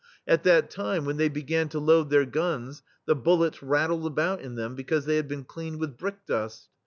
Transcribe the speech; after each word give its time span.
At 0.27 0.41
that 0.45 0.71
time, 0.71 1.05
when 1.05 1.17
they 1.17 1.29
be 1.29 1.43
gan 1.43 1.69
to 1.69 1.79
load 1.79 2.09
their 2.09 2.25
guns 2.25 2.81
the 3.05 3.13
bullets 3.13 3.61
rat 3.61 3.91
tled 3.91 4.07
about 4.07 4.41
in 4.41 4.55
them, 4.55 4.73
because 4.73 5.05
they 5.05 5.17
had 5.17 5.27
been 5.27 5.43
cleaned 5.43 5.79
with 5.79 5.95
brick 5.95 6.25
dust. 6.25 6.69